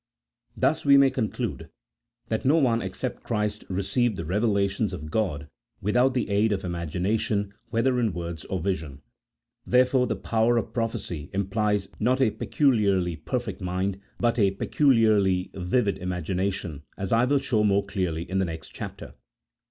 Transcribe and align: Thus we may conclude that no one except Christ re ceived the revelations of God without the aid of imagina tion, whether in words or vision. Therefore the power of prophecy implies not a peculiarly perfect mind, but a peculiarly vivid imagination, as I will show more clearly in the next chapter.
Thus 0.57 0.83
we 0.83 0.97
may 0.97 1.11
conclude 1.11 1.69
that 2.29 2.43
no 2.43 2.55
one 2.57 2.81
except 2.81 3.21
Christ 3.21 3.65
re 3.69 3.83
ceived 3.83 4.15
the 4.15 4.25
revelations 4.25 4.93
of 4.93 5.11
God 5.11 5.47
without 5.79 6.15
the 6.15 6.31
aid 6.31 6.51
of 6.51 6.63
imagina 6.63 7.19
tion, 7.19 7.53
whether 7.69 7.99
in 7.99 8.11
words 8.11 8.43
or 8.45 8.59
vision. 8.59 9.03
Therefore 9.63 10.07
the 10.07 10.15
power 10.15 10.57
of 10.57 10.73
prophecy 10.73 11.29
implies 11.35 11.87
not 11.99 12.19
a 12.19 12.31
peculiarly 12.31 13.15
perfect 13.15 13.61
mind, 13.61 13.99
but 14.17 14.39
a 14.39 14.49
peculiarly 14.49 15.51
vivid 15.53 15.99
imagination, 15.99 16.81
as 16.97 17.11
I 17.13 17.25
will 17.25 17.37
show 17.37 17.63
more 17.63 17.85
clearly 17.85 18.27
in 18.27 18.39
the 18.39 18.45
next 18.45 18.69
chapter. 18.73 19.13